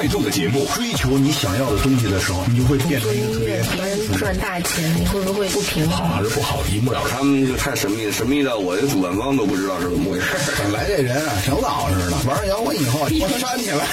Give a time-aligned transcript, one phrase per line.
[0.00, 0.66] 有态度的节目。
[0.74, 6.08] 追求你想要的东西的时候，你就会变成一个特别能赚大钱，你会不会不平衡？
[6.08, 7.18] 好还是不好，一目了然。
[7.18, 10.26] 他们就太神秘，神秘到我的主办方都不知道是怎么回事。
[10.58, 13.84] 本来这人啊，挺老实的，玩上摇滚以后，我煽起来了。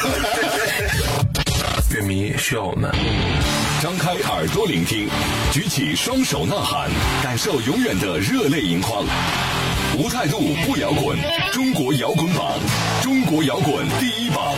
[1.89, 2.89] 乐迷需要我们。
[3.81, 5.09] 张开耳朵聆听，
[5.51, 6.89] 举起双手呐喊，
[7.21, 9.03] 感受永远的热泪盈眶。
[9.97, 11.17] 无态度不摇滚，
[11.51, 12.53] 中国摇滚榜，
[13.01, 14.55] 中国摇滚第一榜。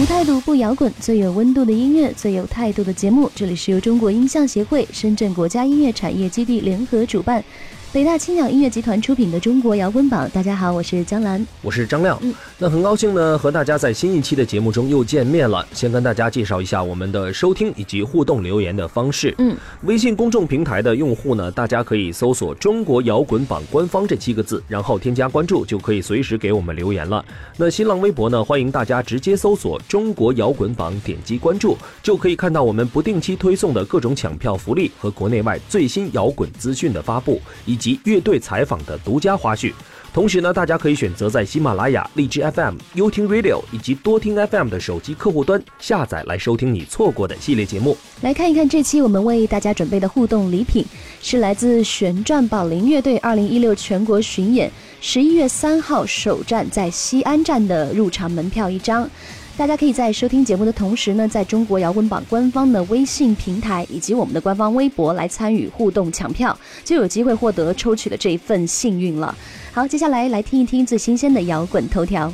[0.00, 3.30] 无态度不摇滚，最有温度的音乐，最有态度的节目。
[3.34, 7.44] 这里是由中国音像协会、深圳国家音乐产业基地联合主办。
[7.92, 12.16] 北大青鸟音乐集团出品的《中国摇滚榜》，大家好，我是江兰，我是张亮。
[12.22, 15.66] 嗯，那很高兴呢，和大家在新一期的节目中又见面了。
[15.72, 19.34] 先跟大家介绍一下我们的收听以及互动留言的方式。
[19.38, 27.24] 嗯，微信公众平台的用户呢，大家可以搜索“中国摇滚榜官方”这七个字，然后添加关注，就可以随时给我们留言了。
[27.56, 38.60] 那新浪微博呢，欢迎大家直接搜索“中国摇滚榜”，点击关注，就可以看到我们不定期推送的各种抢票福利和国内外最新摇滚资讯的发布，以及乐队采。
[38.70, 39.72] 访的独家花絮，
[40.12, 47.96] 同时呢，大家可以选择在喜马拉雅、荔枝 FM、优听 Radio 以及多听 FM 的手机客户端下载来收听你错过的系列节目。
[48.20, 50.84] 来看一看这期我们为大家准备的互动礼品，
[51.20, 59.10] 是来自旋转宝林乐队二零一六全国巡演十一月三号首站在西安站的入场门票一张。
[59.56, 69.36] 大家可以在收听节目的同时呢，在中国摇滚榜官方的微信平台以及我们的官方微博来参与互动抢票，就有机会获得抽取的这一份幸运了。
[69.72, 72.32] 好，接下来来听一听最新鲜的摇滚头条。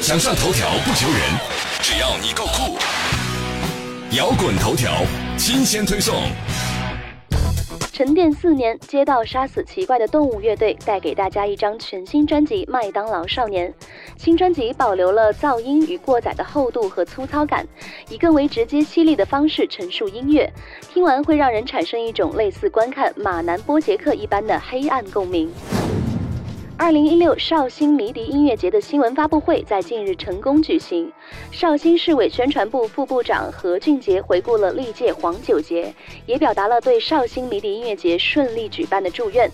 [0.00, 1.20] 想上头条不求人，
[1.82, 2.78] 只要你够酷。
[4.16, 5.02] 摇滚头条
[5.36, 6.14] 新鲜推送。
[8.00, 13.70] 沉淀四年，街道杀死奇怪的动物乐队带给大家一张全新专辑《麦当劳少年》。
[14.16, 17.66] 新专辑保留了噪音与过载的厚度和粗糙感，
[18.08, 20.50] 以更为直接犀利的方式陈述音乐，
[20.88, 25.52] 听完会让人产生一种类似观看马南波杰克一般的黑暗共鸣。
[26.80, 31.12] 二零一六绍兴迷笛音乐节的新闻发布会在近日成功举行。
[31.52, 39.46] 绍兴市委宣传部副部长何俊杰回顾了历届黄酒节，也表达了对绍兴迷笛音乐节顺利举办的祝愿。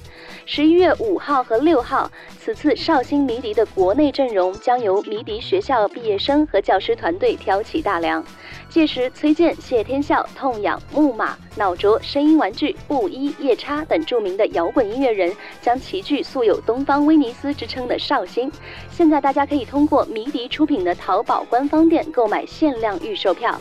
[0.44, 2.08] 十一月五号和六号，
[2.46, 8.24] 此次绍兴迷笛的国内阵容将由迷笛学校毕业生和教师团队挑起大梁。
[8.68, 18.48] 届时，崔健、谢天笑、痛仰、木马、脑浊、声音玩具、布衣、夜叉等著名的摇滚音乐人将齐聚素有“东方威尼斯”之称的绍兴。
[18.92, 23.60] 现在，大家可以通过迷笛出品的淘宝官方店购买限量预售票。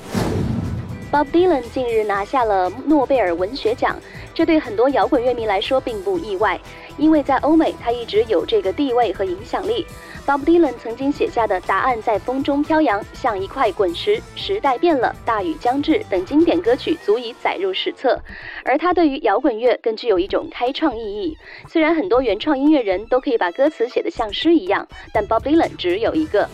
[1.12, 3.96] Bob Dylan 近日拿下了诺贝尔文学奖。
[4.36, 6.60] 这对很多摇滚乐迷来说并不意外，
[6.98, 9.88] 因为在欧美他一直有这个地位和影响力。
[10.28, 18.20] Bob Dylan 曾经写下的《答案在风中飘扬》《像一块滚石》《时代变了》《大雨将至》等经典歌曲足以载入史册，
[18.66, 21.38] 而他对于摇滚乐更具有一种开创意义。
[21.70, 26.50] 虽然很多原创音乐人都可以把歌词写得像诗一样，但 Bob Dylan 只有一个。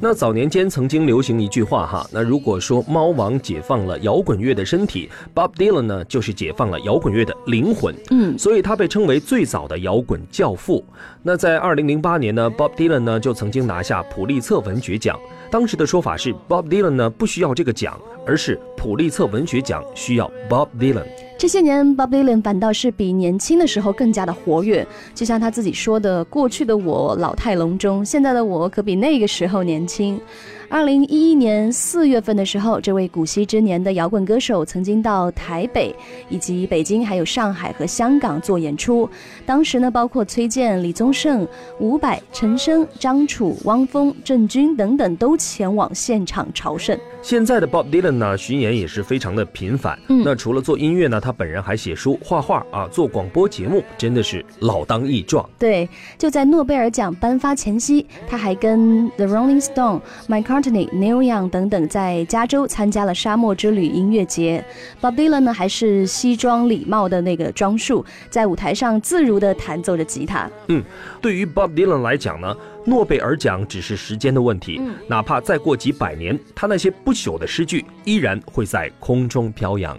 [0.00, 7.92] 那早年间曾经流行一句话哈，那如果说猫王解放了摇滚乐的身体，Bob Dylan 呢就是解放了摇滚乐的灵魂。
[8.10, 10.84] 嗯，所以他被称为最早的摇滚教父。
[11.20, 15.18] 那在二零零八年呢，Bob Dylan 呢就曾经拿下普利策文学奖。
[15.50, 21.06] 当时的说法是，Bob Dylan 呢不需要这个奖，而是普利策文学奖需要 Bob Dylan。
[21.38, 24.84] 这些年，Bob Dylan 反倒是比年轻的时候更加的活跃。
[25.14, 30.20] 就像他自己说的：“过去的我老态龙钟，现在的我可比那个时候年轻。”
[30.68, 35.94] 二零一一年四月份的时候，这位古稀之年的摇滚歌手曾经到台北、
[36.28, 39.08] 以及北京、还有上海和香港做演出。
[39.46, 41.46] 当时呢，包括崔健、李宗盛、
[41.78, 46.98] 伍佰、陈升、张楚、汪峰、郑钧等等都前往现场朝圣。
[47.28, 49.98] 现在的 Bob Dylan 呢，巡演也是非常的频繁。
[50.08, 55.46] 嗯，那除了做音乐呢，他本人还写书、画画啊，做广播节目，真的是老当益壮。
[55.58, 55.86] 对，
[56.16, 60.58] 就在诺贝尔奖颁发前夕，他还跟 The Rolling Stone、Michael。
[60.58, 64.64] Neil Young 等等在加州参加了沙漠之旅音乐节
[65.00, 70.50] ，Bob Dylan 呢还是西装礼帽的那个装束，在舞台上自如地弹奏着吉他。
[70.68, 70.82] 嗯，
[71.20, 72.56] 对于 Bob Dylan 来讲呢，
[72.88, 79.98] 诺贝尔奖只是时间的问题，哪怕再过几百年，他那些不朽的诗句依然会在空中飘扬。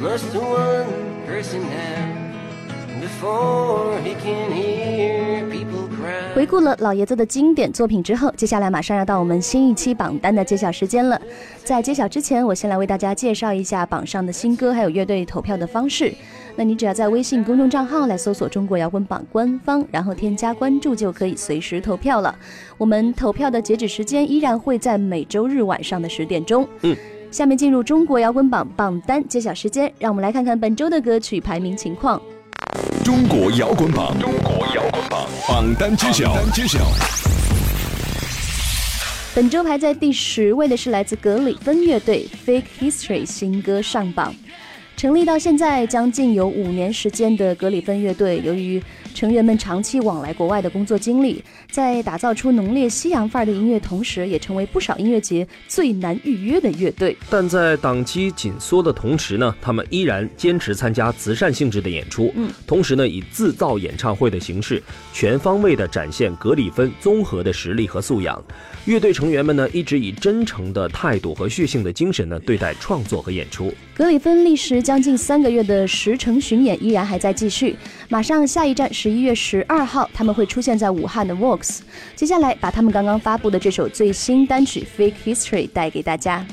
[0.00, 5.57] must one person have before he can hear people.
[6.38, 11.20] 回顾了老爷子的经典作品之后，接下来马上要到我们新一期榜单的揭晓时间了。
[11.64, 16.14] 在揭晓之前，我先来为大家介绍一下榜上的新歌还有乐队投票的方式。
[16.54, 22.32] 那你只要在微信公众账号来搜索“中国摇滚榜”官方，然后添加关注，就可以随时投票了。
[22.76, 26.64] 我们投票的截止时间依然会在每周日晚上的十点钟。
[26.82, 26.96] 嗯，
[27.32, 32.22] 下面进入中国摇滚榜榜单揭晓时间，让我们来看看本周的歌曲排名情况。
[33.02, 34.57] 中国摇滚榜，中国
[35.08, 36.36] 榜榜单揭晓。
[36.52, 36.80] 揭晓。
[39.34, 44.34] 本周排在第十位的是来自格里芬乐队《Fake History》新歌上榜。
[44.96, 48.82] 成立到现在将近有五年时间的格里芬乐队，由于
[49.18, 51.42] 成员们长期往来国外的工作经历，
[51.72, 57.16] 在打造出浓烈西洋范儿的音乐同时，也成为不少音乐节最难预约的乐队。
[57.28, 64.80] 但在档期紧缩的同时呢，他们依然坚持参加慈善性质的演出，嗯，同时呢，以自造演唱会的形式，
[65.12, 68.40] 全方位的展现格里芬综合的实力和素养。
[68.84, 73.74] 乐队成员们呢，一直以真诚的态度和血性的精神呢，对待创作和演出。
[73.94, 77.74] 格里芬历时将近三个月的十城巡演依然还在继续，
[78.08, 81.78] 马上下一站十一月十二号，他们会出现在武汉的 Vox。
[82.14, 86.46] 接下来把他们刚刚发布的这首最新单曲《Fake History》带给大家。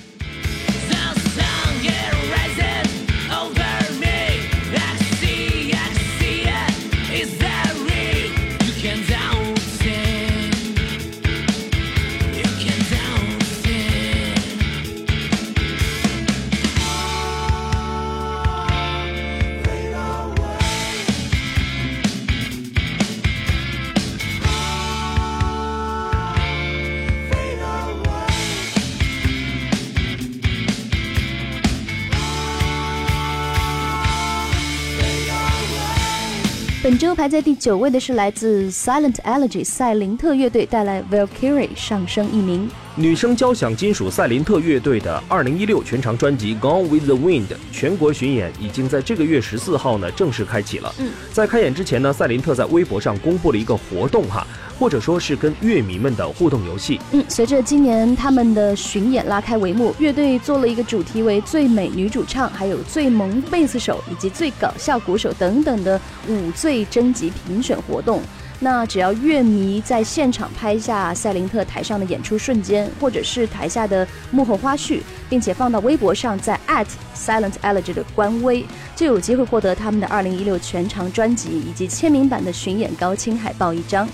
[36.85, 42.69] 本周排在第九位的是来自 Silent Allergy 赛林特乐队带来 Valkyrie 上升一名。
[42.97, 50.95] 女声交响金属赛林特乐队的2016全长专辑 Gone with the Wind 全国巡演已经在这个月十四号呢正式开启了。
[50.99, 54.47] 嗯，在开演之前呢，赛林特在微博上公布了一个活动哈。
[54.77, 56.99] 或者说是跟乐迷们的互动游戏。
[57.13, 65.97] 嗯，随着今年他们的巡演拉开帷幕，乐队做了一个主题为“最美女主唱”、还有“最萌贝斯手”以及“最搞笑鼓手”等等的
[66.27, 68.21] 五最征集评选活动。
[68.59, 78.65] 那只要乐迷在现场拍下赛林特台上的演出瞬间，或者是台下的幕后花絮，并且放到微博上，在 at Silent Elegy 的官微，
[78.95, 84.07] 就有机会获得他们的2016全长专辑以及签名版的巡演高清海报一张。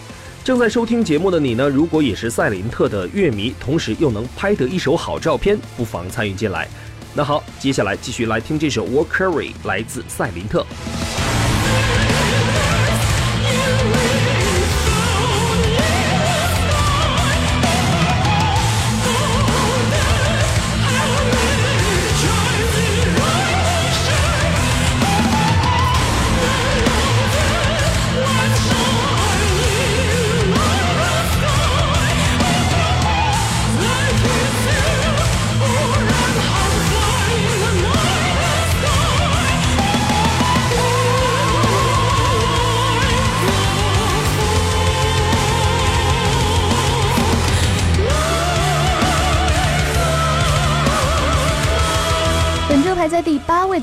[0.43, 6.67] 正在收听节目的你呢，如果也是赛林特的乐迷，同时又能拍得一手好照片，不妨参与进来。
[7.13, 10.65] 那好，接下来继续来听这首《Walk Carry》，来自赛林特。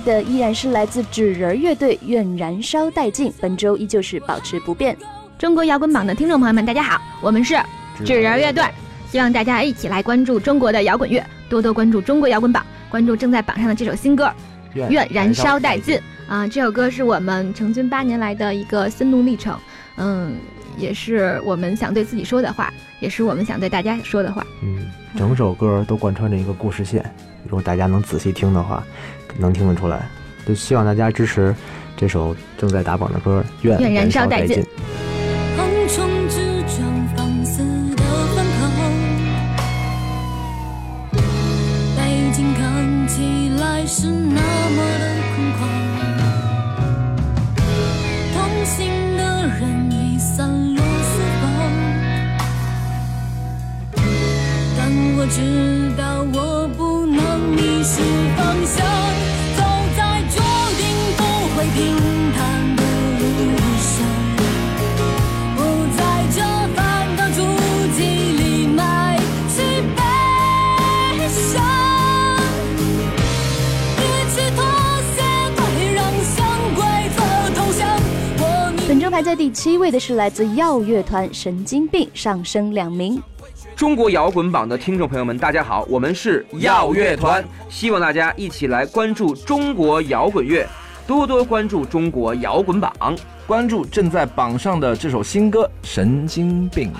[0.08, 3.30] 的依然是来自纸人乐队，愿燃烧殆尽。
[3.42, 4.96] 本周依旧是保持不变。
[5.38, 7.54] 中国摇滚榜的听众朋友们，大家好，我们是
[8.06, 8.64] 纸人乐队，
[9.10, 14.32] 希望大家一起来关注中国的摇滚乐，多多关注中国摇滚榜，关注正在榜上的这首新歌
[14.88, 15.96] 《愿燃烧殆尽》
[16.26, 16.48] 啊！
[16.48, 19.58] 这首歌是我们成军八年来的一个心路历程，
[19.98, 20.36] 嗯，
[20.78, 24.42] 也是我们想对自己说的话，也是我们想对大家说的话。
[24.62, 24.86] 嗯，
[25.18, 27.04] 整首歌都贯穿着一个故事线。
[27.48, 28.84] 如果大家能仔细听的话，
[29.38, 30.08] 能听得出来。
[30.46, 31.54] 就希望大家支持
[31.96, 34.62] 这首正在打榜的歌《愿燃烧殆尽》。
[79.18, 83.20] 排在第七位的是来自耀乐团《神经病》，上升两名。
[83.74, 90.64] 中国摇滚榜的听众朋友们，大家好，我们是耀乐团，希望大家一起来关注中国摇滚乐，
[91.04, 92.92] 多多关注中国摇滚榜，
[93.44, 96.92] 关注正在榜上的这首新歌《神经病》。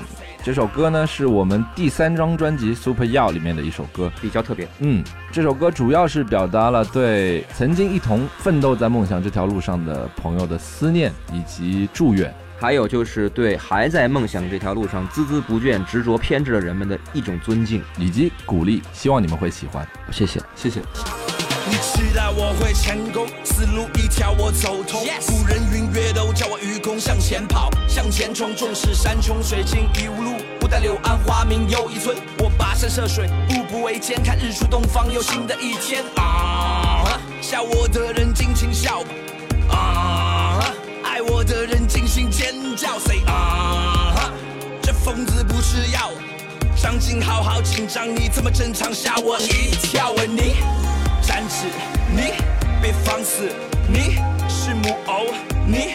[0.45, 4.67] 这首歌呢，是我们第三张专辑《Super yo》里面的一首歌，比较特别。
[4.79, 12.33] 嗯，这首歌主要是表达了对曾经一同奋斗在梦想这条路上的朋友的思念以及祝愿。
[12.61, 19.87] 还有就是对还在梦想这条路上孜孜不倦、执着偏执的人们的一种尊敬以及鼓励，希望你们会喜欢。
[20.11, 20.81] 谢谢，谢谢。
[21.71, 25.03] 你期待我会成功，思路一条我走通。
[25.27, 27.71] 古人云月都叫我愚公，向前跑，
[28.11, 28.55] 前冲。
[28.55, 32.17] 纵使山穷水尽疑无路，不待柳暗花明又一村。
[32.39, 36.03] 我跋山涉水，步步维艰，看日出东方又新的一天。
[36.17, 39.77] 啊，笑我的人尽情笑吧。
[39.77, 40.65] 啊，
[41.05, 42.99] 爱我的人尽情尖叫。
[42.99, 44.33] Say 啊，
[44.83, 46.11] 这疯子不吃药，
[46.75, 50.13] 上进好好紧张，你怎么正常吓我一跳？
[50.13, 50.57] 问你。
[51.23, 51.67] 站直，
[52.11, 52.33] 你
[52.81, 53.53] 别放肆，
[53.87, 54.17] 你
[54.49, 55.27] 是木偶，
[55.67, 55.93] 你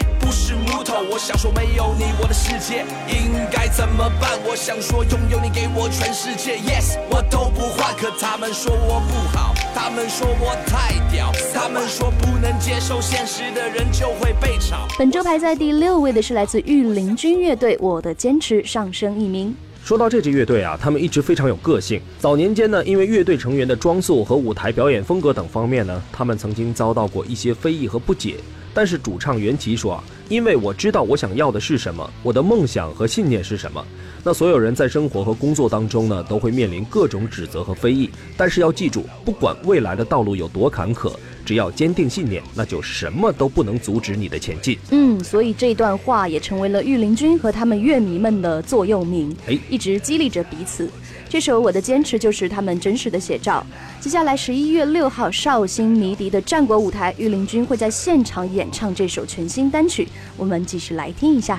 [0.94, 1.10] 不是木头。
[1.10, 4.38] 我想说没有你，我的世界应该怎么办？
[4.46, 7.94] 我想说拥有你给我全世界，Yes，我都不换。
[7.96, 14.86] 可他们说我不好，他们说我太屌，他们说不能接受现实的人就会被炒。
[14.98, 19.54] 本周排在第六位的是来自御林军乐队，《我的坚持》上升一名。
[19.84, 22.00] 说到这支乐队啊，他们一直非常有个性。
[22.18, 28.36] 早年间呢，因为乐队成员的装束和舞台表演风格等方面呢，他们曾经遭到过一些非议和不解。
[28.74, 33.82] 但是主唱袁奇说啊，因为我知道我想要的是什么，我的梦想和信念是什么。
[34.24, 41.12] 那所有人在生活和工作当中呢，都会面临各种指责和非议，但是要记住，不管未来的道路有多坎坷。
[41.44, 44.78] 只要坚定信念，那就什么都不能阻止你的前进。
[44.90, 50.88] 嗯，所以这段话也成为了御林军和他们乐迷们的座右铭，哎，一直激励着彼此。
[51.34, 53.66] 这首《我的坚持》就是他们真实的写照。
[53.98, 61.58] 接下来十一月六号，绍兴迷笛的战国舞台，御林军会在现场演唱这首全新单曲，我们继续来听一下。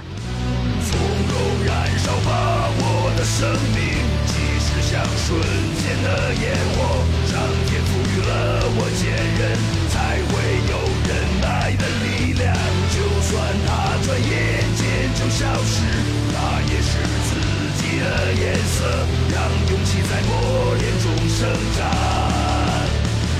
[0.87, 3.83] 从容燃烧吧，我的生命，
[4.31, 5.43] 即使像瞬
[5.83, 7.03] 间的烟火。
[7.27, 7.35] 上
[7.67, 9.59] 天赋予了我坚韧，
[9.91, 10.39] 才会
[10.71, 12.47] 有忍耐的力量。
[12.95, 14.31] 就算它转眼
[14.79, 14.87] 间
[15.19, 15.83] 就消失，
[16.31, 16.95] 它也是
[18.05, 19.05] 的颜色。
[19.33, 21.81] 让勇气在磨练中生长，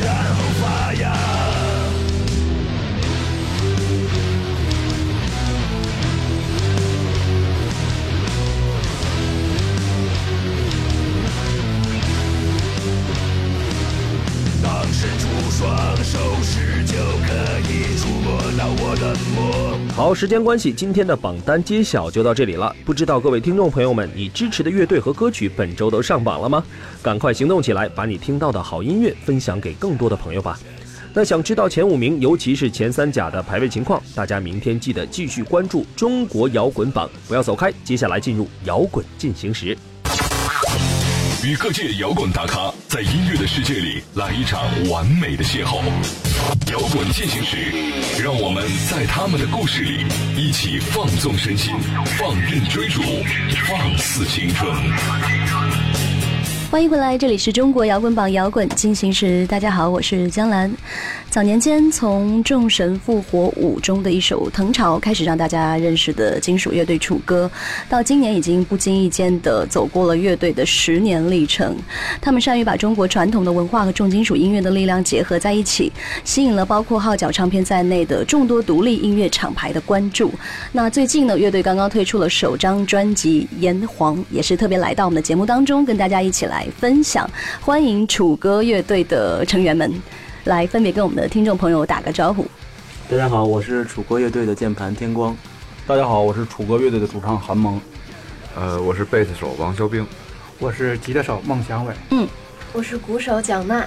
[0.04, 0.06] 然
[0.36, 1.45] 后发芽。
[15.56, 17.34] 双手时就可
[17.72, 19.88] 以触摸到我的梦。
[19.96, 22.76] 好，时间关系，今天的榜单揭晓就到这里了。
[22.84, 26.62] 不知道各位听众朋友们，你支持的乐队和歌曲本周都上榜了吗？
[27.02, 30.60] 赶快行动起来，把你听到的好音乐分享给更多的朋友吧。
[31.14, 37.72] 那想知道前五名，尤其是前三甲的排位情况，大家明天记得继续关注中国摇滚榜，不要走开。
[37.86, 39.78] 接下来进入摇滚进行时。
[41.46, 45.82] 与各界摇滚大咖在音乐的世界里来一场完美的邂逅，
[46.72, 47.58] 摇滚进行时，
[48.24, 50.06] 让我们在他们的故事里
[50.38, 51.74] 一起放纵身心，
[52.18, 53.02] 放任追逐，
[53.68, 54.74] 放肆青春。
[56.72, 59.46] 欢迎回来，这里是中国摇滚榜摇滚进行时。
[59.48, 60.72] 大家好，我是江兰。
[61.36, 67.52] 早年间从《众神复活五》中的一首《藤潮》开始让大家认识的金属乐队楚歌，
[67.90, 71.76] 到今年已经不经意间的走过了乐队的十年历程。
[72.22, 75.92] 他们善于把中国传统的文化和重金属音乐的力量结合在一起，
[76.24, 80.32] 吸引了包括号角唱片在内的众多独立音乐厂牌的关注。
[80.72, 86.66] 那最近呢，乐队刚刚推出了首张专辑《炎黄》，也是特别来到我们的节目当中，跟大家一起来。
[86.78, 89.92] 分享，欢迎楚歌乐队的成员们
[90.46, 92.46] 来分别跟我们的听众朋友打个招呼。
[93.10, 95.36] 大家好，我是楚歌乐队的键盘天光。
[95.88, 97.82] 大家好，我是楚歌乐队的主唱韩萌。
[98.56, 100.06] 呃，我是贝斯手王肖兵。
[100.60, 101.94] 我是吉他手孟祥伟。
[102.12, 102.28] 嗯，
[102.74, 103.86] 我是鼓手蒋娜。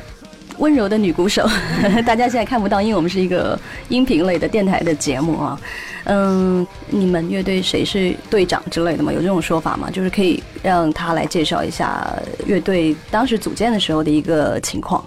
[0.58, 1.48] 温柔的女鼓手，
[2.04, 3.56] 大家现在看不到，因为我们是一个
[3.88, 5.60] 音频类的电台的节目啊。
[6.04, 9.12] 嗯，你们乐队谁是队长之类的吗？
[9.12, 9.88] 有这种说法吗？
[9.92, 12.12] 就是可以让他来介绍一下
[12.46, 15.04] 乐队当时组建的时候的一个情况。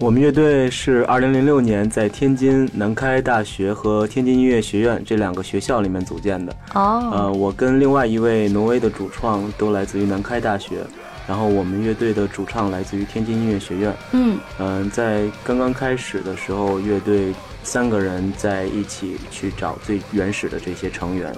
[0.00, 6.54] 我们乐队是二零零六年在天津南开大学和天津音乐学院这两个学校里面组建的。
[6.74, 7.10] 哦。
[7.12, 10.78] 呃，我跟另外一位挪威的主创都来自于南开大学。
[11.26, 13.94] 然后我们乐队的主唱来自于天津音乐学院。
[14.12, 17.32] 嗯嗯，在刚刚开始的时候，乐队
[17.62, 21.32] 三个人在一起去找最原始的这些成员，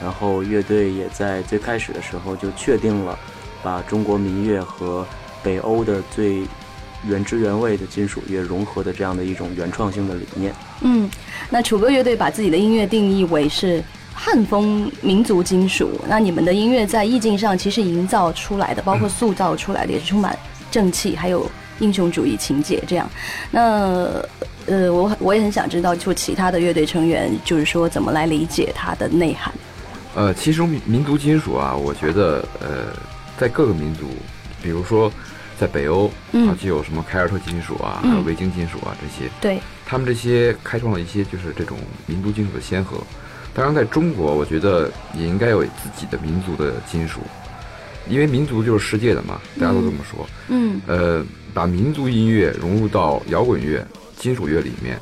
[0.00, 3.18] 然后乐队也在最开始的时候就确定了，
[3.60, 5.04] 把中国民乐和
[5.42, 6.42] 北欧的最
[7.06, 10.54] 原汁原味的金属乐融合的这样的一种原创性的理念。
[10.80, 11.08] 嗯，
[11.50, 20.36] 那楚歌乐队把自己的音乐定义为是汉风民族金属，那你们的音乐在意境上其实营造出来的，包括塑造出来的，也是充满
[20.70, 23.08] 正气，还有英雄主义情节这样。
[23.50, 24.06] 那
[24.66, 29.54] 呃，我我也很想知道，就其他的乐队成员，就是说怎么来理解它的内涵。
[30.14, 32.86] 呃，其实民族金属啊，我觉得呃，
[33.38, 34.08] 在各个民族，
[34.60, 35.10] 比如说
[35.58, 39.30] 在北欧啊，就有什么凯尔特金属啊，还有维京金属啊这些。
[39.40, 39.60] 对。
[39.84, 42.98] 他们这些开创了一些就是这种民族金属的先河。
[43.54, 47.20] 当然，在中国，我觉得也应该有自己的民族的金属，
[48.08, 50.28] 因为民族就是世界的嘛，大家都这么说。
[50.48, 50.80] 嗯。
[50.86, 53.84] 呃，把民族音乐融入到摇滚乐、
[54.16, 54.98] 金属乐里面，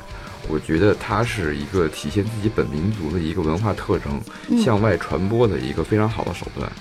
[0.47, 4.19] 我觉得它是一个体现自己本民族的一个文化特征
[4.63, 6.71] 向外传播的一个非常好的手段。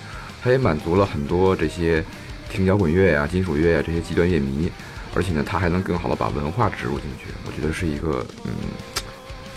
[0.42, 2.02] 它也满足了很多这些
[2.50, 4.70] 听摇滚乐呀、金属乐呀这些极端乐迷。
[5.14, 8.52] 而且呢，它还能更好的把文化植入进去，我觉得是一个嗯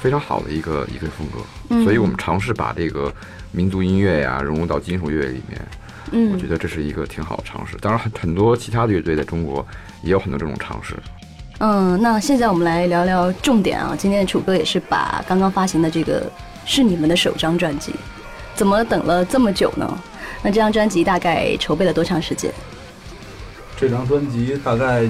[0.01, 1.83] 非常好的一个一个风格。
[1.83, 3.13] 所以我们尝试把这个
[3.51, 5.67] 民族音乐呀融入到金属乐里面，
[6.11, 7.75] 嗯，我觉得这是一个挺好的尝试。
[7.81, 9.65] 当然，很很多其他的乐队在中国
[10.01, 10.95] 也有很多这种尝试。
[11.57, 13.93] 嗯，那现在我们来聊聊重点啊。
[13.99, 16.31] 今天楚哥也是把刚刚发行的这个
[16.65, 17.93] 是你们的首张专辑，
[18.55, 19.99] 怎么等了这么久呢？
[20.41, 22.49] 那这张专辑大概筹备了多长时间？
[23.79, 25.09] 这张专辑大概。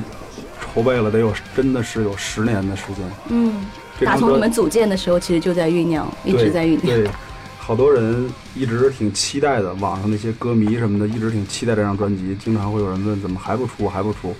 [0.71, 2.97] 筹备了得有，真的是有十年的时间。
[3.29, 3.65] 嗯，
[4.05, 6.85] 打从你们组建的时候，其实就在酝酿，一直在酝酿。
[6.85, 7.09] 对，
[7.57, 12.35] 好多人一直挺期待的，网上那些歌迷什么的，一直挺期待这张专辑。
[12.35, 14.36] 经常会有人问，怎么还不出，还不出？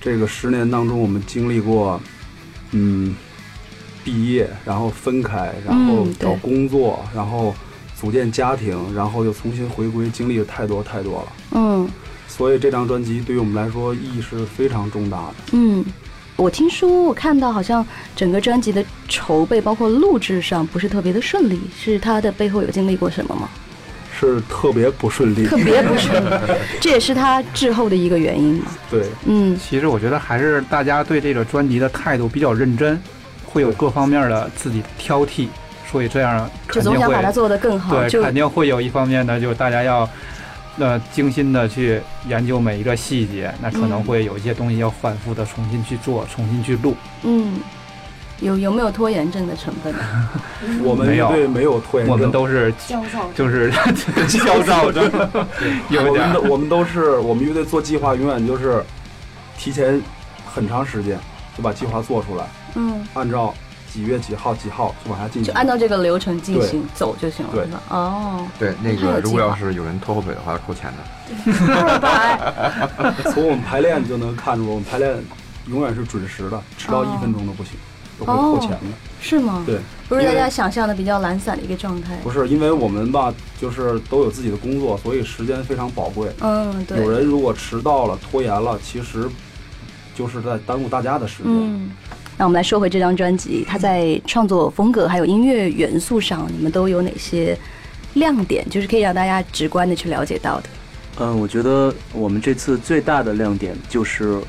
[0.00, 2.00] 这个十年当中，我们经历过，
[2.72, 3.14] 嗯，
[4.02, 7.54] 毕业，然后分开，然后找工作，然后
[7.94, 11.32] 组建家庭，然后又重新回归，经历了太多太多了。
[11.52, 11.88] 嗯。
[12.34, 15.34] 所以这张专辑对于我们来说意义是非常重大的。
[15.52, 15.84] 嗯，
[16.34, 23.50] 我听说我看到好像整个专辑的筹备，包括录制上不是特别的顺利，是它的背后有经历过什么吗？
[24.18, 26.30] 是特别不顺利，特别不顺利，
[26.80, 28.66] 这也是他滞后的一个原因嘛？
[28.90, 32.98] 对，嗯，其实我觉得还是大家对这个专辑的态度比较认真，
[33.44, 35.48] 会有各方面的自己的挑剔，
[35.90, 40.08] 所以这样就总想把它做得更好，对，肯定会有一方面的，就大家要。
[40.76, 46.96] 那精心的去研究每一个细节，那可能会有一些东西要反复的重新去做，重新去录。
[47.22, 47.60] 嗯，
[48.40, 49.94] 有有没有拖延症的成分？
[50.82, 53.70] 我们乐队没有拖延症，我们都是焦躁，就是
[54.38, 55.10] 焦躁症。
[55.90, 58.82] 我们我们都是我们乐队做计划，永远就是
[59.58, 60.00] 提前
[60.46, 61.18] 很长时间
[61.56, 62.46] 就把计划做出来。
[62.76, 63.54] 嗯，按照。
[63.92, 67.52] 几月几号几号就往下进行，就按照这个流程进行走就行了。
[67.52, 71.02] 对，哦，对，那个如果要是有人拖后腿的话，要扣钱的。
[73.30, 75.14] 从我们排练就能看出，我们排练
[75.66, 77.74] 永远是准时的，迟到一分钟都不行，
[78.18, 78.78] 都会扣钱的。
[79.20, 79.62] 是吗？
[79.66, 79.78] 对，
[80.08, 82.16] 不是大家想象的比较懒散的一个状态。
[82.22, 86.30] 不是，因为我们吧，就是都有自己的工作，所以时间非常宝贵。
[86.40, 86.98] 嗯，对。
[86.98, 89.28] 有人如果迟到了、拖延了，其实
[90.14, 91.52] 就是在耽误大家的时间。
[91.52, 91.90] 嗯。
[92.38, 97.56] 那我们来说回这张专辑，它在创作风格还有音乐元素上，你们都有哪些
[98.14, 98.68] 亮点？
[98.68, 100.68] 就是可以让大家直观的去了解到的。
[101.20, 104.40] 嗯，我觉得我们这次最大的亮点就是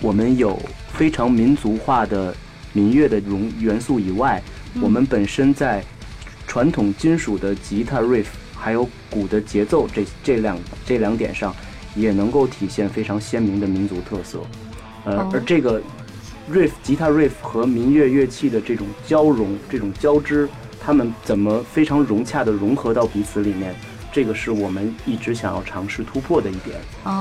[0.00, 0.60] 我们有
[0.92, 2.34] 非常民族化的
[2.72, 4.42] 民乐的融元素以外，
[4.82, 5.82] 我们本身在
[6.46, 11.54] 传统金属的吉他 riff 还有鼓的节奏这这两这两点上，
[11.94, 14.40] 也能够体现非常鲜明的民族特色。
[15.04, 15.80] 呃，而这个。
[16.52, 20.48] Riff 吉他 riff 和民乐乐器的这种交融、这种交织，
[20.80, 23.74] 他们怎么非常融洽的融合到彼此里面？
[24.12, 26.76] 这个是我们一直想要尝试突破的一点，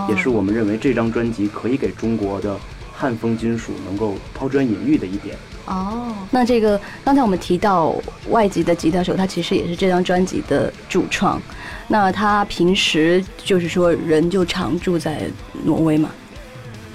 [0.07, 2.55] 也是我们认为这张专辑可以给中国的
[2.93, 5.35] 汉风金属能够抛砖引玉的一点。
[5.65, 7.95] 哦，那这个刚才我们提到
[8.29, 11.41] 外籍的吉他手，他其实也是这张专辑的主创。
[11.87, 15.23] 那他平时就是说人就常住在
[15.63, 16.11] 挪威嘛？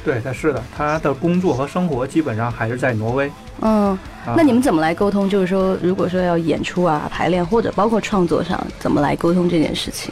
[0.08, 3.30] 对，他是的，他的工作和生活基本上还是在挪威。
[3.60, 3.98] 嗯，
[4.34, 5.28] 那你们怎么来沟通？
[5.28, 10.10] 就是说，如果说要演出啊、排练，或者包括创作上，怎么来沟通这件事情？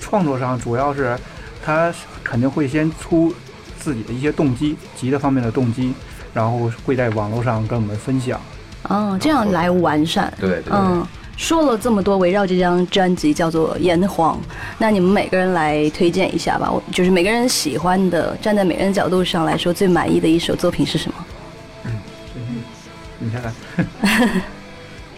[0.00, 1.16] 创作上主要是
[1.64, 3.32] 他肯定会先出
[3.78, 5.94] 自己的一些动机，吉他方面的动机，
[6.34, 8.40] 然后会在网络上跟我们分享。
[8.88, 10.34] 哦，这样来完善。
[10.40, 11.06] 对，嗯。
[11.36, 14.36] 说了这么多，围绕这张专辑叫做《炎黄》，
[14.78, 16.70] 那你们每个人来推荐一下吧。
[16.70, 21.26] 我就是每个人喜欢的，站在每个人角度上来说最满意的一首作品是什么？
[21.84, 21.92] 嗯，
[23.18, 23.52] 你先来。
[23.76, 24.42] 看。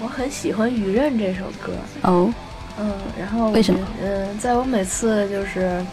[0.00, 1.72] 我很喜欢《雨刃》这首歌。
[2.02, 2.32] 哦。
[2.80, 3.80] 嗯，然后为什么？
[4.02, 5.84] 嗯，在我每次就是，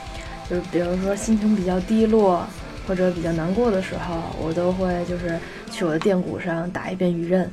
[0.50, 2.46] 就是比如说心情比较低落
[2.88, 5.40] 或者比较难过的时候，我都会就是
[5.72, 7.44] 去我的电鼓上打一遍《雨刃》，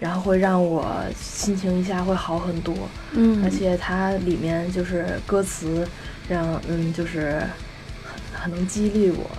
[0.00, 0.84] 然后会让我
[1.16, 2.74] 心情一下会好很多。
[3.12, 5.86] 嗯，而且它里面就是歌词，
[6.28, 7.40] 让嗯就是
[8.02, 9.30] 很很能激励我。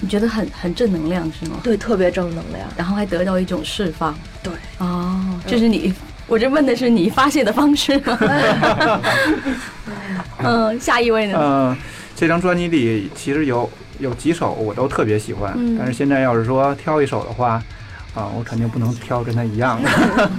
[0.00, 1.58] 你觉得很很正能量是吗？
[1.64, 4.16] 对，特别正能量，然后还得到一种释放。
[4.44, 5.92] 对，哦，这是你。
[6.28, 8.18] 我这问的是你发泄的方式吗？
[10.44, 11.38] 嗯，下一位呢？
[11.40, 11.76] 嗯，
[12.14, 17.62] 这张专辑里其实有有几首我都特别喜欢，但是现在要是说挑一首的话，
[18.14, 20.30] 啊，我肯定不能挑跟他一样的。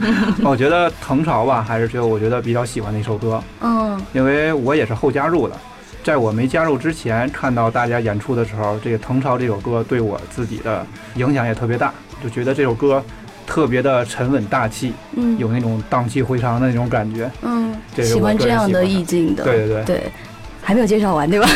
[0.44, 3.42] 我觉得《腾潮》吧，还是就我觉得比较喜欢的一首歌。
[3.62, 5.56] 嗯，因为我也是后加入的，
[6.04, 13.04] 在我没加入之前，看到大家演出的时候，这个《腾潮》这首歌对我自己的影响也特别大，就觉得这首歌。
[13.48, 20.12] 特别的沉稳大气，嗯，有那种荡气回肠的那种感觉，嗯，喜欢这样的意境的，对对对对，
[20.62, 21.50] 还没有介绍完对吧？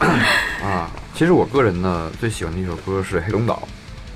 [0.64, 3.62] 啊，其实我个人呢最喜欢的一首歌是《黑龙岛》，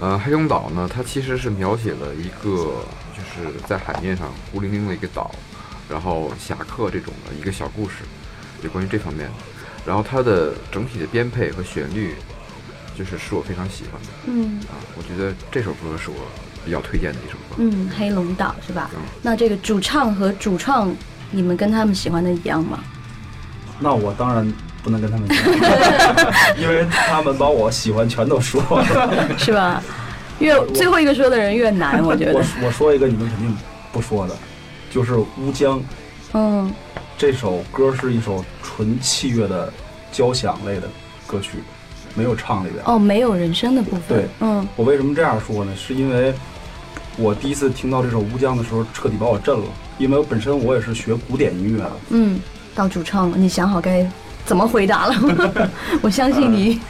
[0.00, 5.30] 呃，《黑龙岛》呢它其实是描写了一个就是在海面上孤零零的一个岛，
[5.88, 7.96] 然后侠客这种的一个小故事，
[8.62, 9.34] 有关于这方面的，
[9.86, 12.14] 然后它的整体的编配和旋律，
[12.96, 16.16] 就是是我非常喜欢的，嗯，啊，我觉得这首歌是我。
[16.66, 18.90] 比较推荐的一首歌，嗯，黑龙岛是吧？
[19.22, 20.92] 那这个主唱和主创，
[21.30, 22.82] 你们跟他们喜欢的一样吗？
[23.78, 24.52] 那我当然
[24.86, 25.28] 不能跟他们
[26.62, 29.82] 因为他们把我喜欢全都说了， 是吧？
[30.38, 32.34] 越最后一个说的人越难， 我觉得。
[32.34, 33.56] 我我说一个你们肯定
[33.90, 34.36] 不说的，
[34.88, 35.80] 就是《乌江》。
[36.34, 36.72] 嗯，
[37.18, 39.72] 这首歌是一首纯器乐的
[40.12, 40.88] 交响类的
[41.26, 41.58] 歌曲，
[42.14, 42.80] 没有唱里边。
[42.84, 44.02] 哦，没有人声的部分。
[44.06, 45.72] 对，嗯，我为什么这样说呢？
[45.76, 46.32] 是因为。
[47.18, 49.64] 我第一次听到这首《乌江》的时候，彻底把我震了，
[49.96, 51.92] 因为我本身我也是学古典音乐的。
[52.10, 52.38] 嗯，
[52.74, 54.06] 到主唱了，你想好该
[54.46, 55.14] 怎么回答了？
[56.00, 56.80] 我相信你，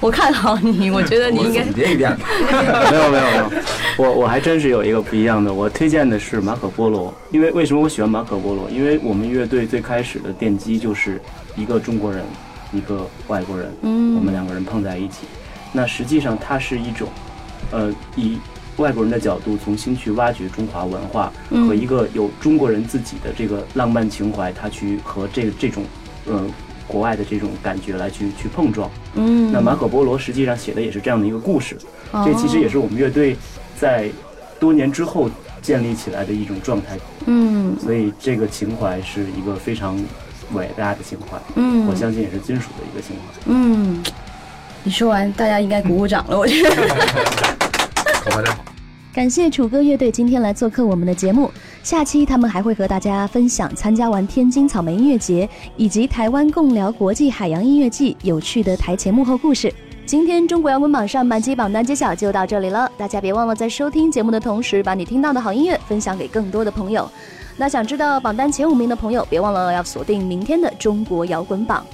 [0.00, 1.62] 我看好你， 我觉得你应该。
[1.64, 2.10] 别一遍。
[2.90, 3.50] 没有没有没有，
[3.98, 8.68] 我我还真是有一个不一样的，我推荐的是马可波罗，因为为什么我喜欢马可波罗？
[8.70, 11.20] 因为我们乐队最开始的奠基就是
[11.54, 12.24] 一个中国人，
[12.72, 15.26] 一个外国人，嗯，我们两个人碰在一起，
[15.72, 17.08] 那实际上它是一种，
[17.70, 18.38] 呃，以。
[18.78, 21.32] 外国人的角度重新去挖掘中华文化
[21.64, 25.84] 和一个有中国人自己的这个浪漫情怀，他去和这这种，
[26.26, 26.44] 呃，
[26.86, 28.90] 国外的这种感觉来去去碰撞。
[29.14, 31.76] 嗯，那马可波罗实际上写的也是这样的一个故事，
[32.24, 33.36] 这其实也是我们乐队
[33.78, 34.08] 在
[34.58, 35.30] 多年之后
[35.62, 36.98] 建立起来的一种状态。
[37.26, 39.98] 嗯，所以这个情怀是一个非常
[40.52, 41.38] 伟大的情怀。
[41.54, 43.42] 嗯，我相信也是金属的一个情怀。
[43.46, 44.02] 嗯，
[44.82, 46.70] 你说完，大家应该鼓鼓掌了，我觉得。
[48.24, 48.64] 大 家 好，
[49.14, 51.48] 感谢楚歌乐队今天来做客我们的节目。
[51.84, 59.72] 下期他们还会和大家分享参加完天津草莓音乐节以及台湾共聊国际海洋音乐季有趣的台前幕后故事。
[60.04, 67.08] 今天中国摇滚榜上半期榜单揭晓就到这里了，大家别忘了在收听节目的同时，把你听到的好音乐分享给更多的朋友。
[67.56, 71.86] 那想知道榜单前五名的朋友，别忘了要锁定明天的中国摇滚榜。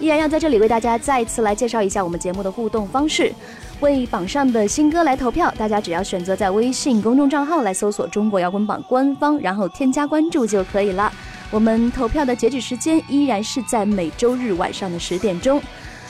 [0.00, 3.32] 依然要在这里为大家再次来介绍一下我们节目的互动方式。
[3.80, 11.12] 为榜上的新歌来投票，大家只要选择在微信公众账号来搜索“中国摇滚榜”官方，然后添加关注就可以了。
[11.50, 15.62] 我们投票的截止时间依然是在每周日晚上的十点钟。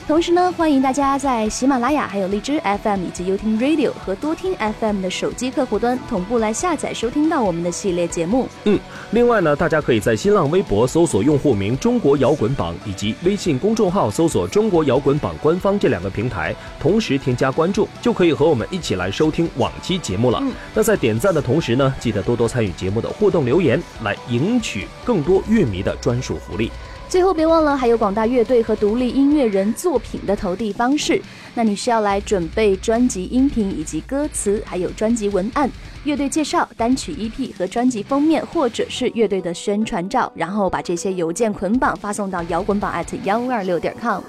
[0.09, 8.49] 同时呢，欢迎大家在喜马拉雅、还有荔枝 FM 以及优听 Radio 和多听 FM 的手机客户端同步来下载收听到我们的系列节目。
[8.65, 20.43] 嗯，另外呢，大家可以在新浪微博搜索用户名“中国摇滚榜”以及微信公众号搜索“中国摇滚榜”官方这两个平台，同时添加关注，就可以和我们一起来收听往期节目了。
[20.73, 26.73] 那在点赞的同时呢，记得多多参与节目的互动留言，来赢取更多乐迷的专属福利。
[27.09, 31.21] 最后别忘了，还有广大乐队和独立音乐人作品的投递方式。
[31.55, 35.71] 那你需要来准备专辑音频以及歌词，还有专辑文案、
[36.05, 44.23] 乐队介绍、单曲 EP 和专辑封面，或者是乐队的宣传照，然后把这些邮件捆绑发送到摇滚榜 at 幺二六点 com。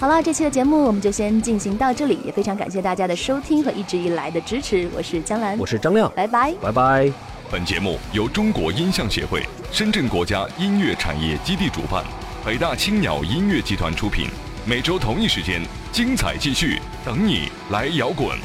[0.00, 4.88] 好了，这期的节目我们就先进行到这里，也非常感谢大家的收听和一直以来的支持。
[4.96, 7.12] 我是江兰，我是张亮，拜拜，拜拜。
[7.48, 12.04] 本节目由中国音像协会深圳国家音乐产业基地主办。
[12.44, 14.26] 北大青鸟音乐集团出品，
[14.66, 18.38] 每周同一时间，精彩继续，等你来摇滚。